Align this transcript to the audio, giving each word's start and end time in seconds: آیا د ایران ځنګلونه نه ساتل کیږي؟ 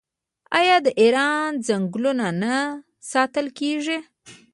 آیا 0.59 0.77
د 0.85 0.87
ایران 1.01 1.49
ځنګلونه 1.67 2.25
نه 2.41 2.55
ساتل 3.11 3.47
کیږي؟ 3.59 3.97